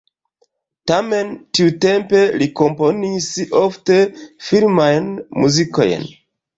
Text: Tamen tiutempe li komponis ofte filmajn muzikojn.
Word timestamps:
Tamen 0.91 1.29
tiutempe 1.59 2.23
li 2.39 2.49
komponis 2.63 3.29
ofte 3.63 4.03
filmajn 4.49 5.15
muzikojn. 5.41 6.15